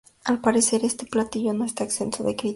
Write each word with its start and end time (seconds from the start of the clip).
Al 0.23 0.41
parecer 0.41 0.83
este 0.83 1.05
platillo 1.05 1.53
no 1.53 1.63
está 1.63 1.83
exento 1.83 2.23
de 2.23 2.35
críticas. 2.35 2.49